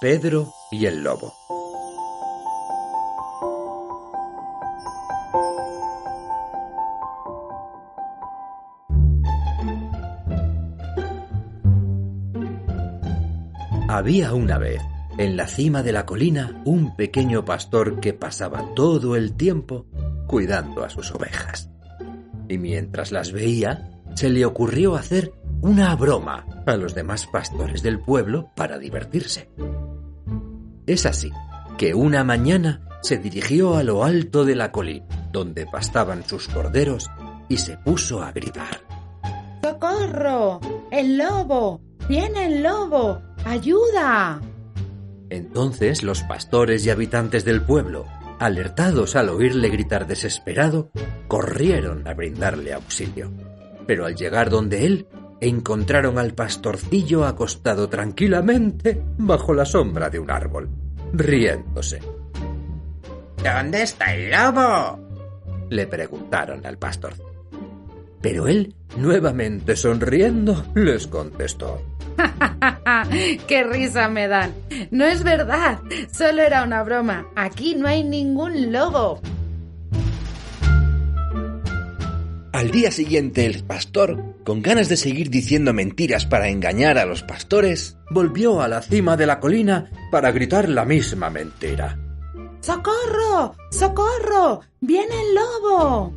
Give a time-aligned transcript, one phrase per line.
[0.00, 1.32] Pedro y el lobo.
[13.88, 14.80] Había una vez,
[15.18, 19.86] en la cima de la colina, un pequeño pastor que pasaba todo el tiempo
[20.26, 21.70] cuidando a sus ovejas.
[22.48, 25.32] Y mientras las veía, se le ocurrió hacer
[25.62, 29.48] una broma a los demás pastores del pueblo para divertirse.
[30.86, 31.30] Es así
[31.78, 37.10] que una mañana se dirigió a lo alto de la colina, donde pastaban sus corderos,
[37.48, 38.80] y se puso a gritar.
[39.62, 40.60] ¡Socorro!
[40.90, 41.80] ¡El lobo!
[42.08, 43.22] ¡Viene el lobo!
[43.44, 44.40] ¡Ayuda!
[45.30, 48.06] Entonces los pastores y habitantes del pueblo,
[48.40, 50.90] alertados al oírle gritar desesperado,
[51.28, 53.30] corrieron a brindarle auxilio.
[53.86, 55.06] Pero al llegar donde él,
[55.42, 60.68] encontraron al pastorcillo acostado tranquilamente bajo la sombra de un árbol,
[61.12, 62.00] riéndose.
[63.42, 65.00] ¿Dónde está el lobo?
[65.68, 67.14] le preguntaron al pastor.
[68.20, 71.82] Pero él, nuevamente sonriendo, les contestó.
[73.48, 74.54] ¡Qué risa me dan!
[74.92, 75.80] No es verdad,
[76.12, 77.26] solo era una broma.
[77.34, 79.20] Aquí no hay ningún lobo.
[82.62, 87.24] Al día siguiente el pastor, con ganas de seguir diciendo mentiras para engañar a los
[87.24, 91.98] pastores, volvió a la cima de la colina para gritar la misma mentira.
[92.60, 93.56] ¡Socorro!
[93.72, 94.60] ¡Socorro!
[94.80, 96.14] ¡Viene el lobo!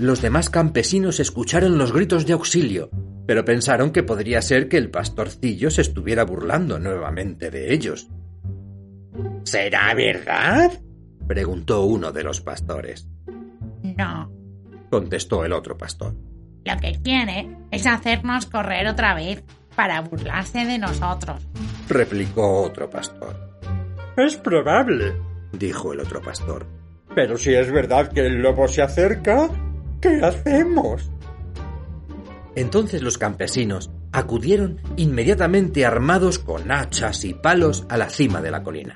[0.00, 2.90] Los demás campesinos escucharon los gritos de auxilio
[3.24, 8.08] pero pensaron que podría ser que el pastorcillo se estuviera burlando nuevamente de ellos.
[9.44, 10.72] ¿Será verdad?
[11.28, 13.06] preguntó uno de los pastores.
[13.96, 14.41] No,
[14.92, 16.14] contestó el otro pastor.
[16.66, 19.42] Lo que quiere es hacernos correr otra vez
[19.74, 21.40] para burlarse de nosotros,
[21.88, 23.34] replicó otro pastor.
[24.18, 25.14] Es probable,
[25.50, 26.66] dijo el otro pastor.
[27.14, 29.48] Pero si es verdad que el lobo se acerca,
[30.02, 31.10] ¿qué hacemos?
[32.54, 38.62] Entonces los campesinos acudieron inmediatamente armados con hachas y palos a la cima de la
[38.62, 38.94] colina.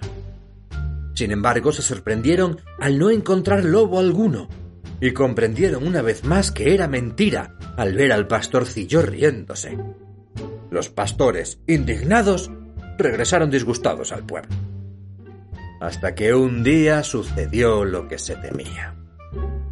[1.15, 4.66] Sin embargo, se sorprendieron al no encontrar lobo alguno
[5.01, 9.79] y comprendieron una vez más que era mentira al ver al pastorcillo riéndose.
[10.71, 12.51] Los pastores, indignados,
[12.99, 14.55] regresaron disgustados al pueblo.
[15.81, 18.97] Hasta que un día sucedió lo que se temía.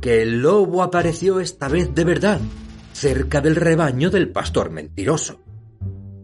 [0.00, 2.40] Que el lobo apareció esta vez de verdad
[2.92, 5.42] cerca del rebaño del pastor mentiroso.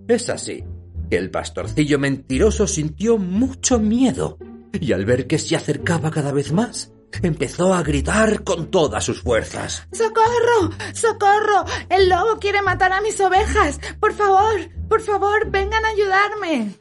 [0.06, 0.64] Es así
[1.10, 4.38] que el pastorcillo mentiroso sintió mucho miedo
[4.72, 9.22] y al ver que se acercaba cada vez más, empezó a gritar con todas sus
[9.22, 9.86] fuerzas.
[9.92, 10.70] ¡Socorro!
[10.94, 11.64] ¡Socorro!
[11.88, 13.80] El lobo quiere matar a mis ovejas.
[13.98, 16.74] Por favor, por favor, vengan a ayudarme.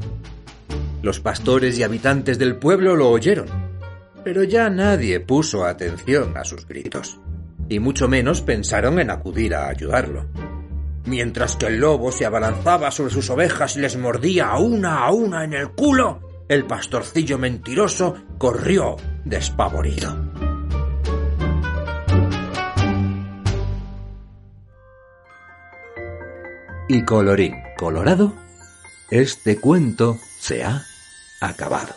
[1.01, 3.47] Los pastores y habitantes del pueblo lo oyeron,
[4.23, 7.19] pero ya nadie puso atención a sus gritos
[7.69, 10.25] y mucho menos pensaron en acudir a ayudarlo.
[11.05, 15.11] Mientras que el lobo se abalanzaba sobre sus ovejas y les mordía a una a
[15.11, 16.19] una en el culo,
[16.49, 20.17] el pastorcillo mentiroso corrió despavorido.
[26.89, 28.33] Y colorín colorado,
[29.11, 30.81] este cuento se ha
[31.39, 31.93] acabado.